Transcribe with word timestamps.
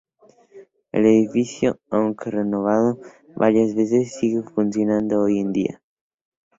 El 0.91 1.05
edificio, 1.05 1.79
aunque 1.91 2.31
renovado 2.31 2.97
varias 3.35 3.75
veces, 3.75 4.15
sigue 4.17 4.41
funcionando 4.41 5.21
hoy 5.21 5.39
en 5.39 5.51
día. 5.53 5.81